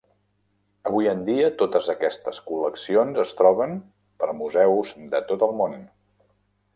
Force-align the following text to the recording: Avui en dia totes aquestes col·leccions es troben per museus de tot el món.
Avui 0.91 1.09
en 1.11 1.19
dia 1.27 1.49
totes 1.59 1.89
aquestes 1.95 2.39
col·leccions 2.49 3.21
es 3.27 3.35
troben 3.41 3.77
per 4.23 4.31
museus 4.41 4.95
de 5.13 5.25
tot 5.33 5.47
el 5.49 5.55
món. 5.61 5.77